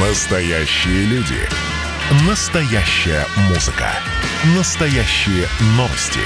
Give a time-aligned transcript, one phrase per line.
[0.00, 1.36] Настоящие люди.
[2.26, 3.86] Настоящая музыка.
[4.56, 6.18] Настоящие новости.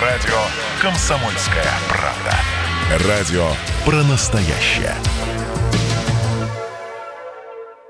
[0.00, 0.38] Радио
[0.80, 2.38] «Комсомольская правда».
[3.08, 3.48] Радио
[3.84, 4.94] про настоящее.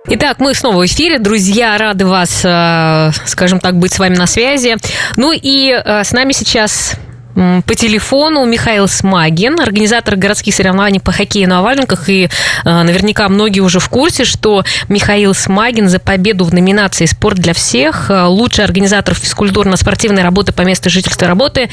[0.08, 1.18] Итак, мы снова в эфире.
[1.18, 4.78] Друзья, рады вас, э, скажем так, быть с вами на связи.
[5.16, 6.94] Ну и э, с нами сейчас
[7.36, 12.08] по телефону Михаил Смагин, организатор городских соревнований по хоккею на валенках.
[12.08, 12.28] И э,
[12.64, 18.10] наверняка многие уже в курсе, что Михаил Смагин за победу в номинации «Спорт для всех»
[18.10, 21.68] э, лучший организатор физкультурно-спортивной работы по месту жительства работы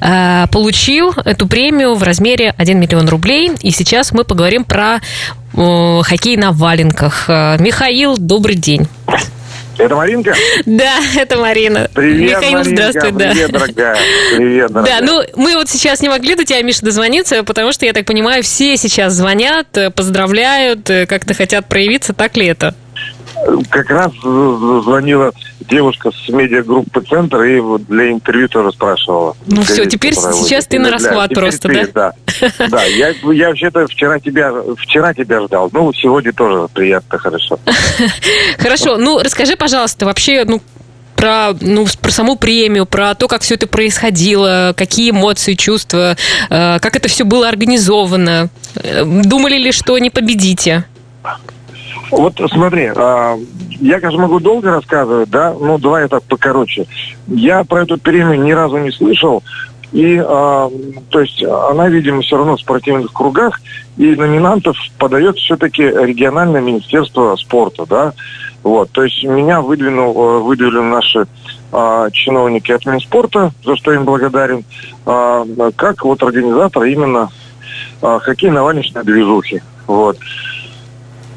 [0.00, 3.52] э, получил эту премию в размере 1 миллион рублей.
[3.62, 5.00] И сейчас мы поговорим про
[5.54, 7.28] хоккей на валенках.
[7.28, 8.86] Михаил, добрый день.
[9.78, 10.34] Это Маринка?
[10.66, 11.88] Да, это Марина.
[11.94, 12.90] Привет, Михаил, Маринка.
[12.90, 13.12] здравствуй.
[13.12, 13.30] Да.
[13.30, 13.96] Привет, дорогая.
[14.36, 15.00] Привет, дорогая.
[15.00, 18.04] Да, ну мы вот сейчас не могли до тебя, Миша, дозвониться, потому что, я так
[18.04, 22.12] понимаю, все сейчас звонят, поздравляют, как-то хотят проявиться.
[22.12, 22.74] Так ли это?
[23.70, 29.36] как раз звонила девушка с медиагруппы «Центр» и вот для интервью тоже спрашивала.
[29.46, 32.12] Ну все, теперь сейчас ты на расхват просто, ты, да?
[32.40, 35.68] Да, да я, я вообще-то вчера тебя, вчера тебя ждал.
[35.72, 37.58] Ну, сегодня тоже приятно, хорошо.
[38.58, 40.62] Хорошо, ну расскажи, пожалуйста, вообще, ну,
[41.16, 46.16] про, ну, про саму премию, про то, как все это происходило, какие эмоции, чувства,
[46.48, 48.50] э, как это все было организовано.
[48.76, 50.84] Э, думали ли, что не победите?
[52.10, 53.36] Вот смотри, а,
[53.80, 56.86] я, конечно, могу долго рассказывать, да, ну давай это покороче.
[57.26, 59.42] Я про эту премию ни разу не слышал,
[59.92, 60.22] и, э,
[61.10, 63.60] то есть, она, видимо, все равно в спортивных кругах,
[63.96, 68.12] и номинантов подает все-таки региональное министерство спорта, да.
[68.62, 71.26] Вот, то есть меня выдвинул, выдвинули наши
[71.72, 74.64] э, чиновники от Минспорта, за что им благодарен,
[75.06, 77.30] э, как вот организатор именно
[78.02, 79.62] э, хоккейно-валечной движухи.
[79.86, 80.18] Вот.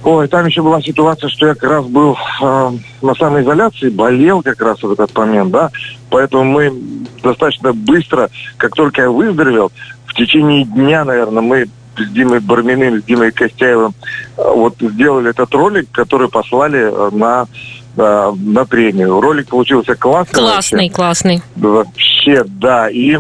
[0.03, 2.71] Ой, там еще была ситуация, что я как раз был э,
[3.01, 5.69] на самоизоляции, болел как раз в этот момент, да.
[6.09, 6.73] Поэтому мы
[7.21, 9.71] достаточно быстро, как только я выздоровел,
[10.05, 11.67] в течение дня, наверное, мы
[11.97, 13.93] с Димой Барминым, с Димой Костяевым
[14.37, 17.45] э, вот сделали этот ролик, который послали э, на
[17.95, 19.21] э, на премию.
[19.21, 20.39] Ролик получился классный.
[20.39, 20.95] Классный, вообще.
[20.95, 21.41] классный.
[21.55, 22.89] Вообще, да.
[22.89, 23.17] И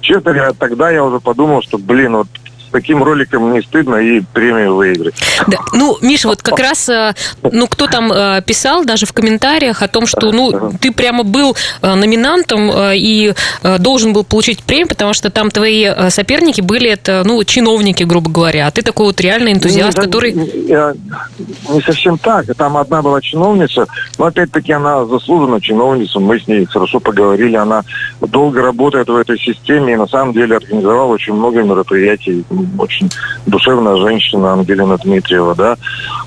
[0.00, 2.28] честно говоря, тогда я уже подумал, что, блин, вот
[2.72, 5.14] таким роликом не стыдно и премию выиграть.
[5.46, 5.58] Да.
[5.72, 9.88] Ну, Миша, вот как раз, э, ну, кто там э, писал даже в комментариях о
[9.88, 13.34] том, что, ну, ты прямо был э, номинантом и
[13.78, 18.66] должен был получить премию, потому что там твои соперники были, это, ну, чиновники, грубо говоря,
[18.66, 20.32] а ты такой вот реальный энтузиаст, не, который...
[20.32, 22.46] Не совсем так.
[22.56, 23.86] Там одна была чиновница,
[24.18, 27.82] но опять-таки она заслужена чиновница, мы с ней хорошо поговорили, она
[28.20, 32.44] долго работает в этой системе и на самом деле организовала очень много мероприятий
[32.78, 33.10] очень
[33.46, 35.76] душевная женщина Ангелина Дмитриева, да.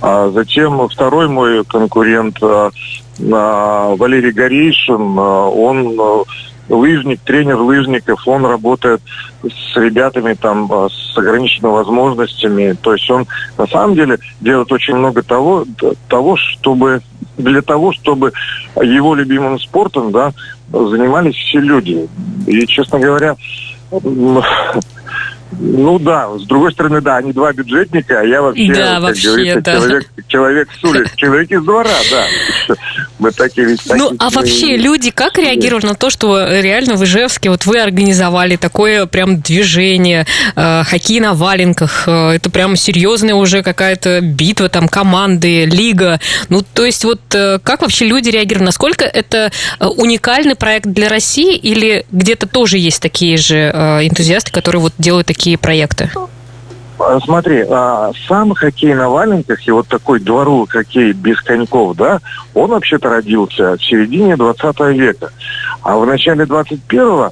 [0.01, 2.71] А затем второй мой конкурент а,
[3.31, 5.97] а, Валерий Горейшин, а, он
[6.67, 9.01] лыжник, тренер лыжников, он работает
[9.43, 12.75] с ребятами там с ограниченными возможностями.
[12.81, 15.65] То есть он на самом деле делает очень много того,
[16.07, 17.01] того чтобы
[17.37, 18.33] для того, чтобы
[18.81, 20.33] его любимым спортом да,
[20.71, 22.07] занимались все люди.
[22.47, 23.35] И, честно говоря,
[25.51, 29.27] ну да, с другой стороны, да, они два бюджетника, а я вообще, да, как вообще,
[29.27, 29.73] говорится, да.
[29.73, 32.75] человек, человек с улицы, человек из двора, да.
[33.19, 37.49] Мы такие ведь Ну, а вообще люди как реагировали на то, что реально в Ижевске
[37.49, 40.25] вот вы организовали такое прям движение,
[40.55, 46.19] э, хоккей на валенках, э, это прям серьезная уже какая-то битва, там, команды, лига.
[46.49, 48.65] Ну, то есть вот э, как вообще люди реагировали?
[48.65, 54.51] Насколько это э, уникальный проект для России или где-то тоже есть такие же э, энтузиасты,
[54.51, 56.09] которые вот делают такие такие проекты?
[56.97, 62.21] А, смотри, а, сам хоккей на валенках и вот такой дворовый хоккей без коньков, да,
[62.53, 65.29] он вообще-то родился в середине 20 века.
[65.83, 67.31] А в начале 21-го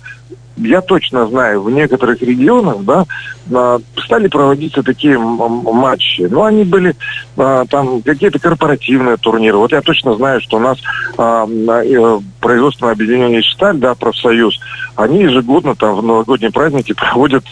[0.58, 3.06] я точно знаю, в некоторых регионах, да,
[3.54, 6.22] а, стали проводиться такие матчи.
[6.30, 6.96] Но они были
[7.36, 9.58] там какие-то корпоративные турниры.
[9.58, 10.78] Вот я точно знаю, что у нас
[11.18, 14.60] э, производственное объединение «Шталь», да, профсоюз,
[14.96, 17.44] они ежегодно там в новогодние праздники проводят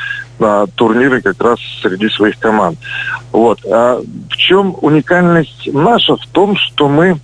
[0.76, 2.78] турниры как раз среди своих команд.
[3.32, 3.60] Вот.
[3.66, 6.16] А в чем уникальность наша?
[6.16, 7.20] В том, что мы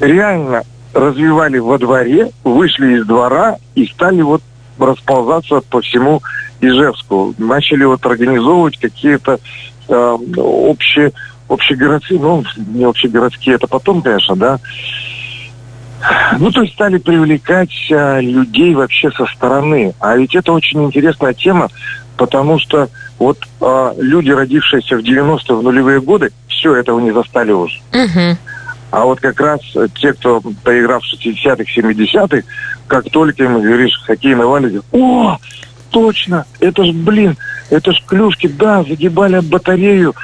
[0.00, 4.42] реально развивали во дворе, вышли из двора и стали вот
[4.78, 6.22] расползаться по всему
[6.60, 7.34] Ижевску.
[7.38, 9.38] Начали вот организовывать какие-то
[9.88, 11.12] э, общие,
[11.48, 14.58] общегородские, ну, не общегородские, это потом, конечно, да.
[16.38, 19.94] Ну, то есть стали привлекать э, людей вообще со стороны.
[20.00, 21.68] А ведь это очень интересная тема,
[22.16, 22.88] потому что
[23.18, 27.80] вот э, люди, родившиеся в 90-е, в нулевые годы, все, этого не застали уже.
[27.92, 28.38] Угу.
[28.90, 29.60] А вот как раз
[29.94, 32.46] те, кто поиграл в 60-х, 70-х,
[32.86, 35.38] как только им говоришь хоккей на валике, о,
[35.90, 37.36] точно, это ж, блин,
[37.70, 40.14] это ж клюшки, да, загибали батарею,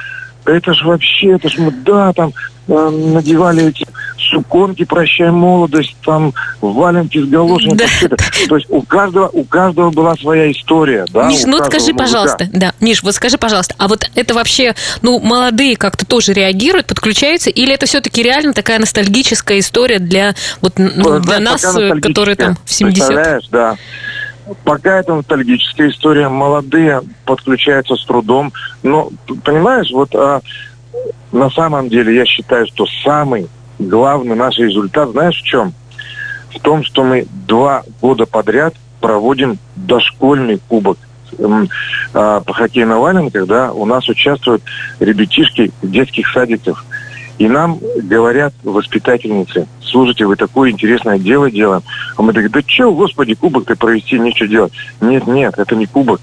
[0.44, 2.32] это ж вообще, это ж мы, да, там
[2.68, 3.86] э, надевали эти
[4.32, 7.74] суконки «Прощай, молодость», там валенки с галошами.
[7.74, 7.84] Да.
[8.08, 8.16] Да.
[8.48, 11.04] То есть у каждого, у каждого была своя история.
[11.10, 11.98] Да, Миш, у ну скажи, мужика.
[11.98, 16.86] пожалуйста, да, Миш, вот скажи, пожалуйста, а вот это вообще, ну, молодые как-то тоже реагируют,
[16.86, 22.00] подключаются, или это все-таки реально такая ностальгическая история для вот ну, для пока нас, э,
[22.00, 23.76] которые там в 70 Представляешь, да.
[24.64, 28.52] Пока это ностальгическая история, молодые подключаются с трудом.
[28.82, 29.10] Но,
[29.44, 30.40] понимаешь, вот а,
[31.30, 33.48] на самом деле я считаю, что самый
[33.88, 35.74] главный наш результат, знаешь, в чем?
[36.54, 40.98] В том, что мы два года подряд проводим дошкольный кубок
[42.14, 44.62] а, по хоккею на валенках, да, у нас участвуют
[45.00, 46.84] ребятишки детских садиков.
[47.38, 51.82] И нам говорят воспитательницы, слушайте, вы такое интересное дело делаем.
[52.16, 54.72] А мы такие, да что, господи, кубок-то провести, нечего делать.
[55.00, 56.20] Нет, нет, это не кубок.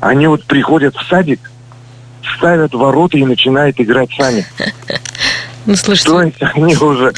[0.00, 1.40] Они вот приходят в садик,
[2.36, 4.46] ставят ворота и начинают играть сами.
[5.66, 7.12] Ну, слушайте, То есть они уже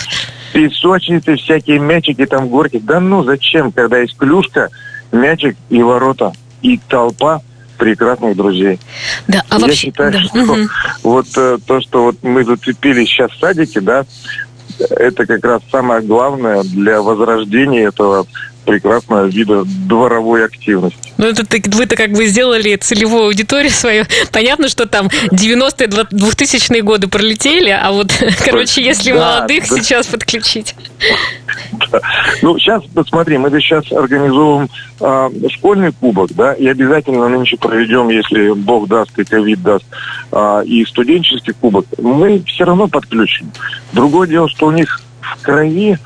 [0.52, 2.78] песочницы, всякие мячики там, горки.
[2.78, 4.70] Да ну зачем, когда есть клюшка,
[5.12, 6.32] мячик и ворота,
[6.62, 7.42] и толпа
[7.78, 8.78] прекрасных друзей.
[9.26, 9.76] да, а Я вообще...
[9.76, 10.70] считаю, да, что мгм.
[11.02, 14.06] вот э, то, что вот мы зацепились сейчас в садике, да,
[14.78, 18.26] это как раз самое главное для возрождения этого
[18.64, 20.98] прекрасного вида дворовой активности.
[21.16, 21.44] Ну, это
[21.76, 24.04] вы-то как бы сделали целевую аудиторию свою.
[24.32, 28.12] Понятно, что там 90-е, 2000-е годы пролетели, а вот,
[28.44, 29.76] короче, если Да, молодых да.
[29.76, 30.74] сейчас подключить.
[32.42, 34.68] Ну, сейчас, посмотри, мы сейчас организовываем
[35.00, 39.84] а, школьный кубок, да, и обязательно нынче проведем, если Бог даст и ковид даст,
[40.32, 41.86] а, и студенческий кубок.
[41.98, 43.50] Мы все равно подключим.
[43.92, 45.98] Другое дело, что у них в крови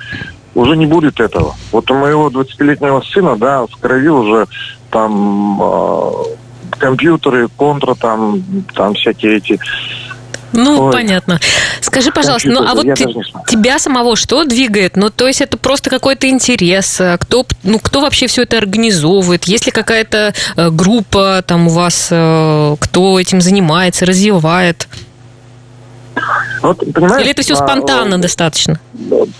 [0.59, 1.55] уже не будет этого.
[1.73, 4.47] Вот у моего 20-летнего сына, да, в крови уже
[4.91, 6.13] там а,
[6.79, 8.43] компьютеры, контра, там,
[8.75, 9.59] там всякие эти
[10.53, 10.93] Ну, Ой.
[10.93, 11.39] понятно.
[11.81, 13.05] Скажи, пожалуйста, ну а вот ты-
[13.49, 14.97] тебя самого что двигает?
[14.97, 17.01] Ну, то есть это просто какой-то интерес?
[17.01, 19.45] э, Кто, ну, кто вообще все это организовывает?
[19.45, 24.89] Есть ли какая-то э, группа там у вас, э, кто этим занимается, развивает?
[26.63, 28.81] Вот, понимаешь, Или это все а, спонтанно достаточно?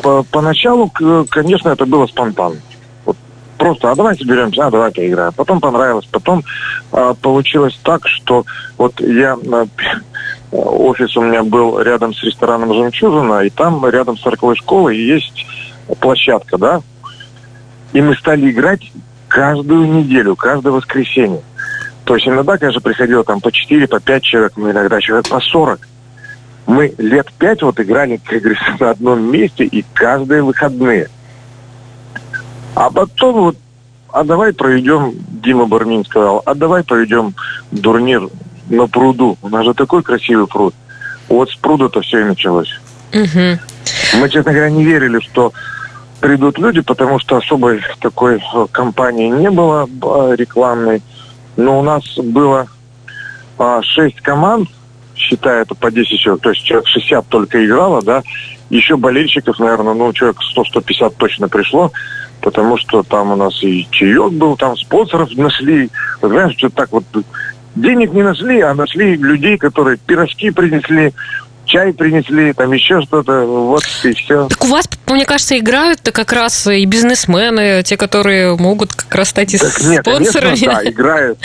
[0.03, 0.91] По- Поначалу,
[1.29, 2.57] конечно, это было спонтанно.
[3.05, 3.17] Вот
[3.57, 5.33] просто, а давай соберемся, а давай поиграем.
[5.33, 6.07] Потом понравилось.
[6.11, 6.45] Потом
[6.93, 8.45] а, получилось так, что
[8.77, 9.37] вот я...
[9.53, 9.67] а,
[10.57, 15.47] офис у меня был рядом с рестораном «Жемчужина», и там рядом с церковной школой есть
[16.01, 16.81] площадка, да?
[17.93, 18.81] И мы стали играть
[19.29, 21.43] каждую неделю, каждое воскресенье.
[22.05, 25.41] То есть иногда, конечно, приходило там по 4, по 5 человек, но иногда человек по
[25.41, 25.81] 40
[26.69, 31.09] мы лет пять вот играли, как говорится, на одном месте и каждые выходные.
[32.75, 33.57] А потом вот,
[34.13, 37.35] а давай проведем, Дима Бармин сказал, а давай проведем
[37.83, 38.29] турнир
[38.69, 39.39] на пруду.
[39.41, 40.75] У нас же такой красивый пруд.
[41.31, 42.79] Вот с пруда-то все и началось.
[43.15, 43.59] Мгм.
[44.21, 45.55] Мы, честно говоря, не верили, что
[46.21, 51.03] придут люди, потому что особой такой э, кампании не было э, рекламной.
[51.57, 52.67] Но у нас было
[53.57, 54.69] а, шесть команд,
[55.19, 58.23] считая это по 10 человек, то есть человек 60 только играло, да,
[58.71, 61.93] еще болельщиков, наверное, ну, человек 100-150 точно пришло,
[62.41, 65.91] потому что там у нас и чаек был, там спонсоров нашли,
[66.21, 67.05] Вот знаешь, что так вот
[67.75, 71.13] денег не нашли, а нашли людей, которые пирожки принесли,
[71.69, 74.49] чай принесли, там еще что-то, вот и все.
[74.49, 79.29] Так у вас, мне кажется, играют-то как раз и бизнесмены, те, которые могут как раз
[79.29, 81.39] стать и Так нет, спонсорами, конечно, да, играют.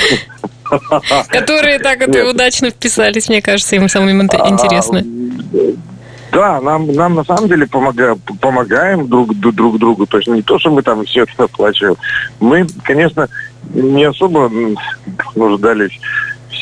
[1.30, 2.28] которые так вот Нет.
[2.28, 5.00] удачно вписались, мне кажется, им самым ин- интересно.
[5.00, 5.74] А,
[6.32, 10.06] Да, нам, нам на самом деле помога, помогаем друг, друг другу.
[10.08, 11.96] То есть не то, что мы там все оплачиваем.
[12.40, 13.28] Мы, конечно,
[13.74, 14.52] не особо
[15.36, 16.00] нуждались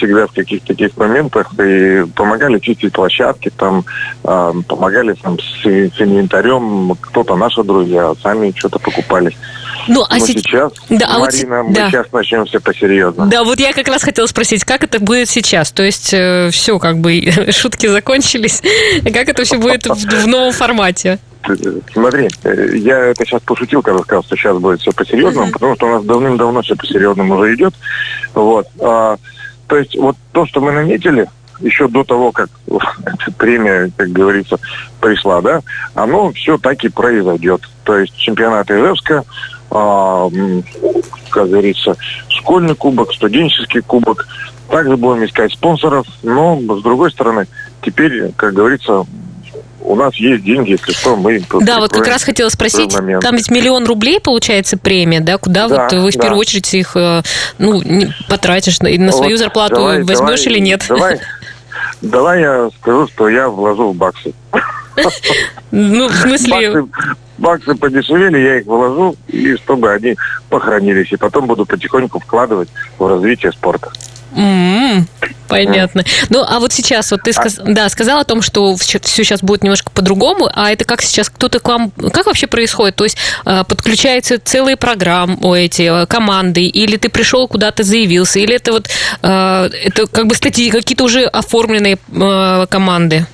[0.01, 3.85] всегда в каких-то таких моментах и помогали чистить площадки, там
[4.23, 9.35] а, помогали там с, с инвентарем, кто-то наши друзья, сами что-то покупали.
[9.87, 11.89] Ну, а Но се- сейчас, Да, а вот Марина, мы да.
[11.89, 13.27] сейчас начнем все посерьезно.
[13.27, 15.71] Да, вот я как раз хотела спросить, как это будет сейчас?
[15.71, 18.61] То есть все, как бы шутки закончились,
[19.03, 21.19] как это все будет в, в новом формате?
[21.93, 25.87] Смотри, э, я это сейчас пошутил, когда сказал, что сейчас будет все по-серьезному, потому что
[25.87, 27.73] у нас давным-давно все по-серьезному уже идет.
[28.35, 28.67] Вот.
[29.71, 31.29] То есть вот то, что мы наметили,
[31.61, 32.49] еще до того, как
[33.37, 34.59] премия, как говорится,
[34.99, 35.61] пришла, да,
[35.95, 37.61] оно все так и произойдет.
[37.85, 39.23] То есть чемпионат Ижевска,
[39.71, 40.65] м,
[41.29, 41.95] как говорится,
[42.27, 44.27] школьный кубок, студенческий кубок.
[44.67, 47.47] Также будем искать спонсоров, но, с другой стороны,
[47.81, 49.05] теперь, как говорится,
[49.81, 51.41] у нас есть деньги, если что, мы...
[51.61, 55.37] Да, вот как раз хотела спросить, там ведь миллион рублей получается премия, да?
[55.37, 56.21] Куда да, вот вы в да.
[56.21, 57.21] первую очередь их, э,
[57.57, 57.81] ну,
[58.29, 60.85] потратишь, на вот свою зарплату давай, возьмешь давай, или нет?
[60.87, 61.19] Давай,
[62.01, 64.33] давай я скажу, что я вложу в баксы.
[65.71, 66.85] Ну, в смысле...
[67.37, 70.15] Баксы подешевели, я их вложу, и чтобы они
[70.49, 71.11] похоронились.
[71.11, 72.69] И потом буду потихоньку вкладывать
[72.99, 73.91] в развитие спорта.
[74.31, 75.07] Mm-hmm.
[75.47, 76.05] Понятно.
[76.29, 77.59] Ну, а вот сейчас, вот ты сказ...
[77.63, 81.59] да, сказал о том, что все сейчас будет немножко по-другому, а это как сейчас кто-то
[81.59, 82.95] к вам, как вообще происходит?
[82.95, 88.55] То есть а, подключаются целые программы, эти э, команды, или ты пришел куда-то заявился, или
[88.55, 88.89] это вот
[89.21, 91.97] а, это как бы статьи, какие-то уже оформленные
[92.69, 93.25] команды?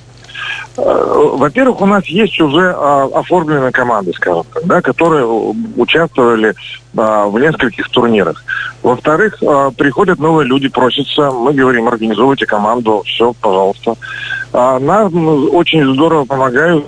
[0.76, 6.54] Э, во-первых, у нас есть уже а, оформленные команды, скажем так, да, которые участвовали
[6.96, 8.44] а, в нескольких турнирах.
[8.82, 13.96] Во-вторых, а, приходят новые люди, просятся, мы говорим, организовывайте команду, все, пожалуйста.
[14.52, 16.86] Нам очень здорово помогают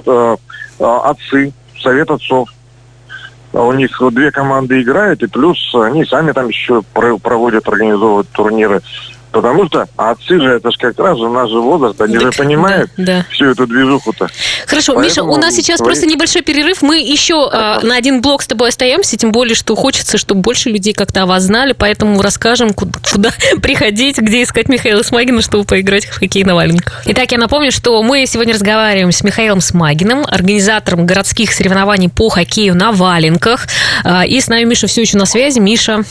[0.78, 2.48] отцы, совет отцов.
[3.52, 8.80] У них две команды играют, и плюс они сами там еще проводят, организовывают турниры.
[9.32, 12.38] Потому что отцы же, это же как раз у нас же возраст, они так, же
[12.38, 13.26] понимают да, да.
[13.30, 14.28] всю эту движуху-то.
[14.66, 15.98] Хорошо, Поэтому Миша, у нас сейчас говорит...
[15.98, 16.82] просто небольшой перерыв.
[16.82, 20.70] Мы еще а, на один блок с тобой остаемся, тем более, что хочется, чтобы больше
[20.70, 23.30] людей как-то о вас знали, поэтому расскажем, куда, куда
[23.62, 27.02] приходить, где искать Михаила Смагина, чтобы поиграть в хоккей на валенках.
[27.06, 32.74] Итак, я напомню, что мы сегодня разговариваем с Михаилом Смагиным, организатором городских соревнований по хоккею
[32.74, 33.66] на валенках.
[34.04, 35.58] А, и с нами Миша все еще на связи.
[35.58, 36.04] Миша,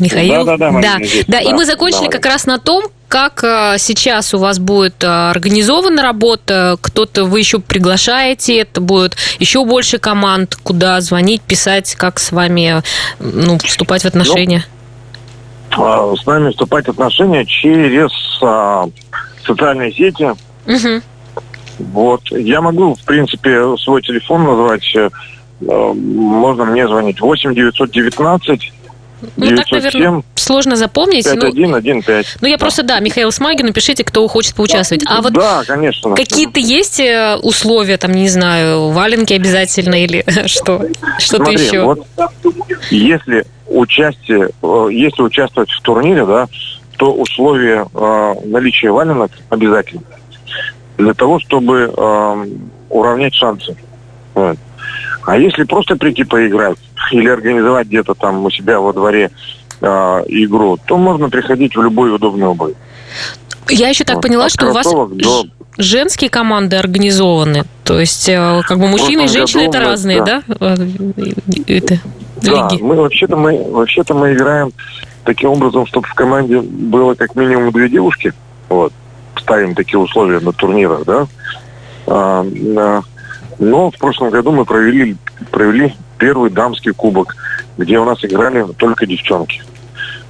[0.00, 0.44] Михаил?
[0.44, 0.80] Да, да, да.
[0.80, 1.40] Да, здесь, да.
[1.40, 2.12] и мы закончили Давай.
[2.12, 7.38] как раз на том, как э, сейчас у вас будет э, организована работа, кто-то вы
[7.38, 12.82] еще приглашаете, это будет еще больше команд, куда звонить, писать, как с вами
[13.20, 14.66] ну, вступать в отношения?
[15.76, 18.10] Ну, а, с нами вступать в отношения через
[18.42, 18.86] а,
[19.44, 20.32] социальные сети.
[20.66, 21.02] Угу.
[21.78, 22.22] Вот.
[22.30, 24.94] Я могу, в принципе, свой телефон назвать.
[24.94, 25.10] Э,
[25.60, 28.72] можно мне звонить 8 919
[29.36, 31.24] ну, 907, так, наверное, сложно запомнить.
[31.24, 32.34] 5115.
[32.34, 32.60] Ну, ну, я да.
[32.60, 35.04] просто, да, Михаил Смагин, напишите, кто хочет поучаствовать.
[35.06, 36.14] А вот да, конечно.
[36.14, 40.86] какие-то есть э, условия, там, не знаю, валенки обязательно или что?
[41.18, 41.82] Что-то еще?
[41.82, 42.06] Вот,
[42.90, 46.48] если участие, э, если участвовать в турнире, да,
[46.98, 50.02] то условия э, наличия валенок обязательно.
[50.98, 52.46] Для того, чтобы э,
[52.88, 53.76] уравнять шансы.
[54.34, 54.56] Вот.
[55.26, 56.78] А если просто прийти поиграть
[57.10, 59.30] или организовать где-то там у себя во дворе
[59.80, 59.86] э,
[60.28, 62.74] игру, то можно приходить в любой удобный обувь.
[63.68, 64.22] Я еще так вот.
[64.22, 65.46] поняла, От что у вас до...
[65.78, 67.64] женские команды организованы.
[67.82, 70.42] То есть, э, как бы мужчины и женщины это разные, да?
[70.46, 70.76] да?
[71.66, 71.98] Это,
[72.42, 72.80] да, лиги.
[72.80, 74.72] мы вообще-то мы вообще-то мы играем
[75.24, 78.32] таким образом, чтобы в команде было как минимум две девушки.
[78.68, 78.92] Вот.
[79.36, 81.26] Ставим такие условия на турнирах, да.
[82.06, 83.02] А, а,
[83.58, 85.16] но в прошлом году мы провели,
[85.50, 87.36] провели первый дамский кубок,
[87.78, 89.62] где у нас играли только девчонки.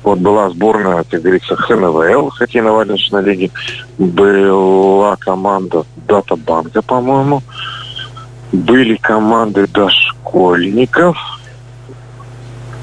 [0.02, 3.50] Вот была сборная, как говорится, ХНВЛ, хоккейно-валеночной лиги.
[3.98, 7.42] Была команда Датабанка, по-моему.
[8.52, 11.16] Были команды дошкольников–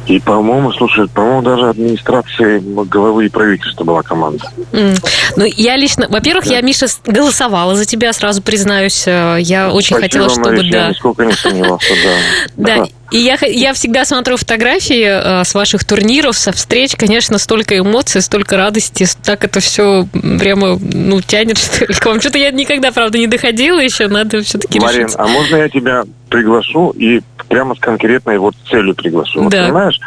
[0.05, 4.45] и, по-моему, слушай, по-моему, даже администрации главы и правительства была команда.
[4.71, 5.05] Mm.
[5.37, 6.55] Ну, я лично, во-первых, да.
[6.55, 9.07] я, Миша, голосовала за тебя, сразу признаюсь.
[9.07, 10.49] Э, я очень Спасибо, хотела, чтобы...
[10.49, 10.83] Мария, да.
[10.83, 12.13] Я нисколько не сомневался, да.
[12.75, 17.77] Да, и я, я всегда смотрю фотографии э, с ваших турниров, со встреч, конечно, столько
[17.77, 20.07] эмоций, столько радости, так это все
[20.39, 22.19] прямо, ну, тянет, что ли, к вам.
[22.19, 25.15] Что-то я никогда, правда, не доходила еще, надо все-таки Марин, решить.
[25.19, 29.47] а можно я тебя приглашу и прямо с конкретной вот целью приглашу?
[29.47, 29.59] Да.
[29.59, 29.99] Вот, понимаешь,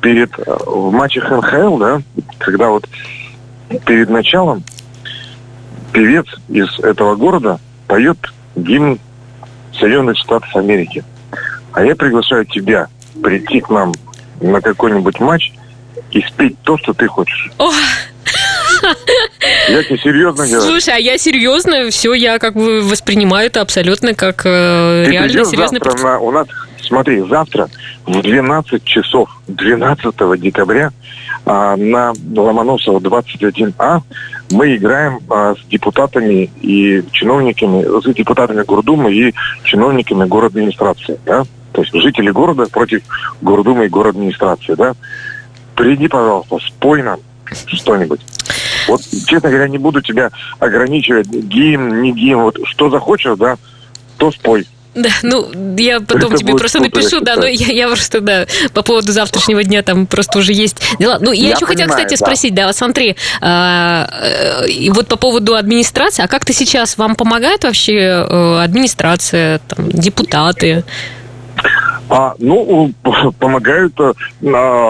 [0.00, 2.02] перед, э, в матчах НХЛ, да,
[2.38, 2.88] когда вот
[3.86, 4.64] перед началом
[5.92, 8.18] певец из этого города поет
[8.56, 8.98] гимн
[9.78, 11.04] Соединенных Штатов Америки.
[11.72, 12.88] А я приглашаю тебя
[13.22, 13.92] прийти к нам
[14.40, 15.52] на какой-нибудь матч
[16.10, 17.50] и спеть то, что ты хочешь.
[19.68, 20.62] Я тебе серьезно говорю.
[20.62, 25.44] Слушай, а я серьезно, все, я как бы воспринимаю это абсолютно как э, Ты реально
[25.44, 25.78] серьезно.
[25.82, 26.48] Завтра на, у нас,
[26.80, 27.68] смотри, завтра
[28.06, 30.92] в 12 часов 12 декабря
[31.44, 34.00] а, на Ломоносова 21А
[34.50, 41.44] мы играем а, с депутатами и чиновниками, с депутатами Гордумы и чиновниками город администрации, да?
[41.72, 43.02] То есть жители города против
[43.40, 44.94] Гордумы и город администрации, да?
[45.74, 47.20] Приди, пожалуйста, спой нам
[47.66, 48.20] что-нибудь.
[48.88, 52.42] Вот, честно говоря, не буду тебя ограничивать гимн, не гимн.
[52.42, 53.56] Вот что захочешь, да,
[54.18, 54.66] то спой.
[54.94, 58.82] Да, ну, я потом Это тебе просто напишу, да, но я, я просто, да, по
[58.82, 61.18] поводу завтрашнего дня там просто уже есть дела.
[61.18, 62.26] Ну, я, Я еще хотела, понимаю, кстати, да.
[62.26, 66.98] спросить, да, вот смотри, а, э, и вот по поводу администрации, а как ты сейчас,
[66.98, 70.84] вам помогает вообще э, администрация, там, депутаты?
[72.14, 72.92] А, ну,
[73.38, 74.12] помогают а,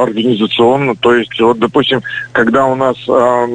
[0.02, 0.97] организационно.
[0.97, 2.02] То есть, вот, допустим,
[2.33, 3.47] когда у нас а,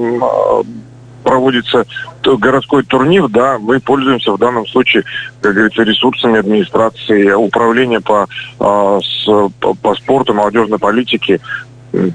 [1.24, 1.86] проводится
[2.24, 5.04] городской турнир, да, мы пользуемся в данном случае,
[5.42, 8.28] как говорится, ресурсами администрации, управления по,
[8.60, 11.40] а, с- по, по спорту, молодежной политике,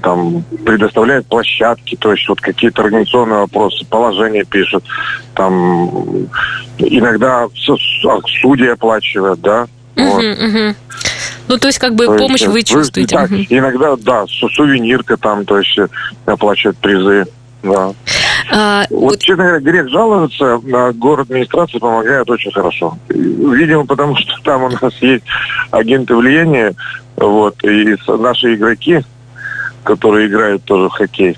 [0.01, 4.83] там предоставляет площадки, то есть вот какие-то организационные вопросы, положения пишут,
[5.35, 5.89] там
[6.77, 7.49] иногда а,
[8.41, 10.23] судьи оплачивают, да, вот.
[10.23, 10.75] Мгм, мгм.
[11.53, 13.15] Ну, то есть, как бы То есть, помощь э, вы чувствуете.
[13.15, 13.45] так, Мгм.
[13.47, 15.87] иногда, да, су- сувенирка там, то есть э,
[16.25, 17.27] оплачивают призы.
[17.61, 17.91] Да.
[18.51, 22.97] А, Вот, вот- честно говоря, грех жаловаться, на город администрация помогает очень хорошо.
[23.07, 25.23] Видимо, потому что там у нас есть
[25.69, 26.73] агенты влияния,
[27.17, 29.01] вот, и наши игроки,
[29.83, 31.37] которые играют тоже в хоккей.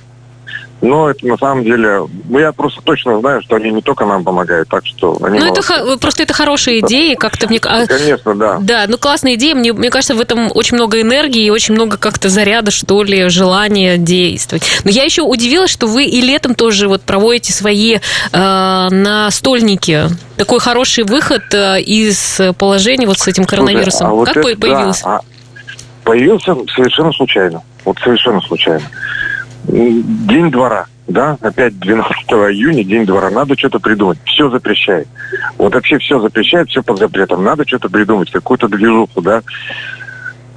[0.85, 4.23] Но это на самом деле, ну, я просто точно знаю, что они не только нам
[4.23, 7.59] помогают, так что они ну, это ха- просто это хорошая идея, как-то мне...
[7.63, 8.59] а, Конечно, да.
[8.61, 9.55] Да, ну классная идея.
[9.55, 13.29] Мне, мне кажется, в этом очень много энергии и очень много как-то заряда, что ли,
[13.29, 14.63] желания действовать.
[14.83, 17.97] Но я еще удивилась, что вы и летом тоже вот проводите свои
[18.31, 20.03] э, настольники.
[20.37, 24.07] Такой хороший выход э, из положения вот с этим коронавирусом.
[24.07, 25.03] Слушай, а вот как это по- появился?
[25.03, 25.21] да, а
[26.03, 27.63] появился совершенно случайно.
[27.85, 28.83] Вот совершенно случайно.
[29.67, 32.11] День двора, да, опять 12
[32.51, 33.29] июня, день двора.
[33.29, 34.19] Надо что-то придумать.
[34.25, 35.07] Все запрещает.
[35.57, 37.43] Вот вообще все запрещает, все под запретом.
[37.43, 39.41] Надо что-то придумать, какую-то движуху, да.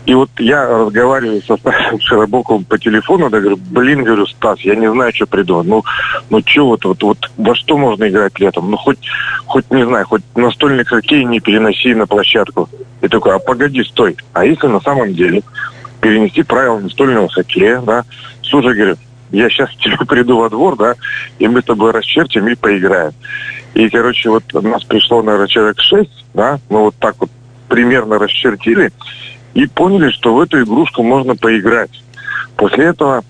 [0.08, 4.74] И вот я разговариваю со Стасом Широбоковым по телефону, да, говорю, блин, говорю, Стас, я
[4.74, 5.66] не знаю, что придумать.
[5.66, 5.84] Ну,
[6.30, 8.70] ну что вот, вот, вот, во что можно играть летом?
[8.70, 8.98] Ну, хоть,
[9.44, 12.70] хоть, не знаю, хоть настольный хоккей не переноси на площадку.
[13.02, 14.16] И такой, а погоди, стой.
[14.32, 15.42] А если на самом деле
[16.00, 18.04] перенести правила настольного хоккея, да?
[18.48, 18.96] Слушай, говорю,
[19.30, 20.94] я сейчас тебе приду во двор, да,
[21.38, 23.12] и мы с тобой расчертим и поиграем.
[23.74, 27.30] И, короче, вот нас пришло, наверное, человек шесть, да, мы вот так вот
[27.68, 28.92] примерно расчертили
[29.54, 31.90] и поняли, что в эту игрушку можно поиграть.
[32.56, 33.22] После этого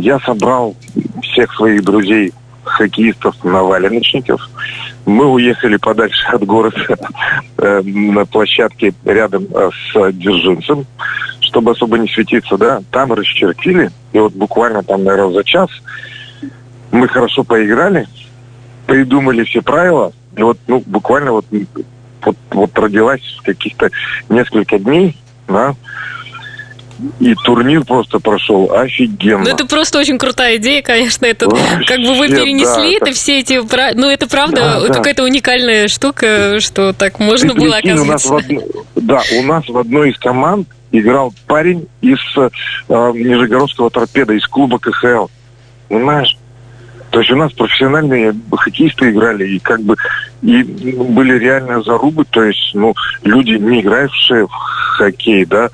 [0.00, 0.76] я собрал
[1.22, 2.32] всех своих друзей
[2.64, 4.48] хоккеистов наваленочников.
[5.06, 6.96] Мы уехали подальше от города
[7.58, 10.86] э, на площадке рядом э, с Дзержинцем,
[11.48, 12.82] чтобы особо не светиться, да.
[12.90, 15.70] Там расчертили, и вот буквально там, наверное, за час
[16.90, 18.06] мы хорошо поиграли,
[18.86, 21.46] придумали все правила, и вот, ну, буквально вот,
[22.22, 23.90] вот, вот родилась в каких-то
[24.28, 25.74] несколько дней, да,
[27.20, 29.44] и турнир просто прошел офигенно.
[29.44, 31.26] Ну, это просто очень крутая идея, конечно.
[31.26, 33.60] Это Вообще, как бы вы перенесли да, это, все эти...
[33.94, 34.94] Ну, это правда Да, да.
[34.94, 38.52] какая-то уникальная штука, что так можно Ты было, прикинь, у нас оказывается.
[38.52, 42.50] в одно- Да, у нас в одной из команд играл парень из э,
[42.88, 45.26] Нижегородского торпеда, из клуба КХЛ.
[45.88, 46.36] Понимаешь?
[47.10, 49.96] То есть у нас профессиональные хоккеисты играли, и как бы
[50.42, 55.70] и были реальные зарубы, то есть, ну, люди, не игравшие в хоккей, да,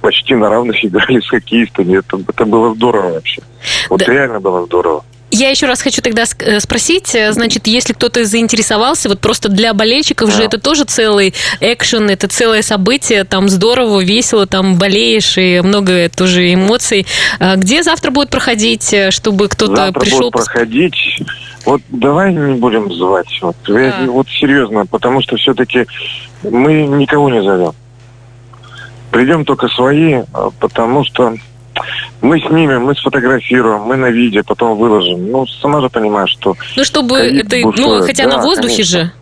[0.00, 1.98] почти на равных играли с хоккеистами.
[1.98, 3.42] Это, это было здорово вообще.
[3.90, 4.12] Вот Да.
[4.12, 5.04] реально было здорово.
[5.34, 9.72] Я еще раз хочу тогда э, спросить, э, значит, если кто-то заинтересовался, вот просто для
[9.72, 10.44] болельщиков же Да.
[10.44, 16.52] это тоже целый экшен, это целое событие, там здорово, весело, там болеешь и много тоже
[16.52, 17.06] эмоций.
[17.40, 20.18] А Где завтра будет проходить, э, чтобы кто-то Завтра пришел?
[20.20, 21.22] будет проходить.
[21.64, 23.28] Вот давай не будем звать.
[23.40, 24.06] Вот, Я- А.
[24.08, 25.86] вот серьезно, потому что все-таки
[26.42, 27.72] мы никого не зовем.
[29.10, 31.36] Придем только свои, а, потому что
[32.20, 35.30] мы снимем, мы сфотографируем, мы на видео потом выложим.
[35.30, 36.56] Ну, сама же понимаешь, что...
[36.76, 38.04] Ну, чтобы это, ну, бушует.
[38.06, 39.00] хотя на Да, воздухе конечно.
[39.00, 39.12] же.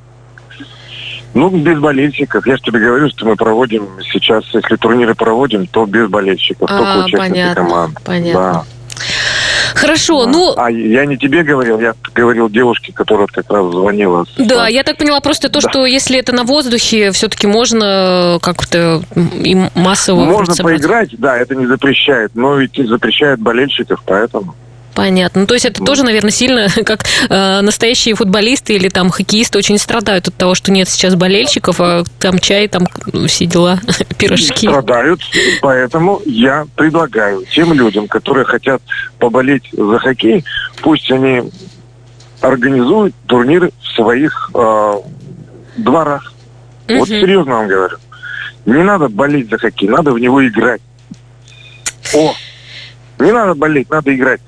[1.32, 2.44] Ну, без болельщиков.
[2.46, 6.76] Я же тебе говорю, что мы проводим сейчас, если турниры проводим, то без болельщиков, А,
[6.78, 7.98] только участники понятно, команд.
[8.04, 8.32] понятно.
[8.32, 8.64] Да.
[9.80, 10.30] Хорошо, Да.
[10.30, 14.24] ну, А я не тебе говорил, я говорил девушке, которая как раз звонила.
[14.38, 15.70] Да, я так поняла просто то, Да.
[15.70, 19.02] что если это на воздухе, все-таки можно как-то
[19.42, 20.76] и массово Можно собрать.
[20.80, 24.54] поиграть, да, это не запрещает, но ведь запрещает болельщиков, поэтому.
[24.94, 25.42] Понятно.
[25.42, 25.86] Ну, то есть это Ну.
[25.86, 30.72] тоже, наверное, сильно, как э, настоящие футболисты или там хоккеисты очень страдают от того, что
[30.72, 33.80] нет сейчас болельщиков, а там чай, там ну, все дела,
[34.18, 34.66] пирожки.
[34.68, 35.20] Страдают,
[35.62, 38.82] поэтому я предлагаю тем людям, которые хотят
[39.18, 40.44] поболеть за хоккей,
[40.82, 41.42] пусть они
[42.40, 44.92] организуют турниры в своих э,
[45.76, 46.32] дворах.
[46.88, 47.20] Вот Мгм.
[47.20, 47.96] серьезно вам говорю.
[48.66, 50.80] Не надо болеть за хоккей, надо в него играть.
[52.14, 52.34] О,
[53.18, 54.40] не надо болеть, надо играть.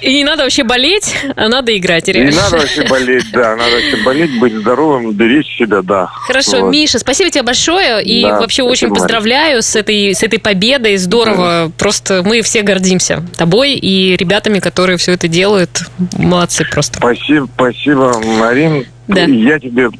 [0.00, 2.30] И не надо вообще болеть, а надо играть, реально.
[2.30, 3.56] Не надо вообще болеть, да.
[3.56, 6.06] Надо вообще болеть, быть здоровым, беречь себя, да.
[6.06, 6.70] Хорошо, вот.
[6.70, 8.02] Миша, спасибо тебе большое.
[8.02, 10.96] И да, вообще очень поздравляю с этой, с этой победой.
[10.96, 11.66] Здорово.
[11.66, 11.72] Mm.
[11.78, 15.82] Просто мы все гордимся тобой и ребятами, которые все это делают.
[16.16, 16.98] Молодцы просто.
[16.98, 18.86] Спасибо, спасибо, Марин.
[19.08, 19.22] Да.
[19.22, 19.90] Я тебе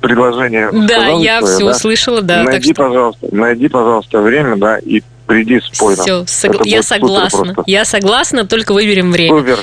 [0.00, 0.70] предложение.
[0.72, 1.70] Да, я свое, все да?
[1.70, 2.42] услышала, да.
[2.42, 2.84] Найди, что...
[2.84, 6.66] пожалуйста, найди, пожалуйста, время, да, и приди спой Все, сог...
[6.66, 7.54] я согласна.
[7.66, 9.38] Я согласна, только выберем время.
[9.38, 9.58] Супер.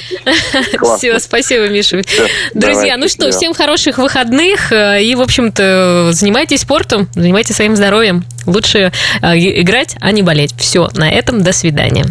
[0.97, 2.01] Все, спасибо, Миша.
[2.05, 4.71] Все, Друзья, ну что, всем хороших выходных.
[4.71, 8.23] Э, и, в общем-то, занимайтесь спортом, занимайтесь своим здоровьем.
[8.45, 10.53] Лучше э, играть, а не болеть.
[10.57, 12.05] Все, на этом до свидания.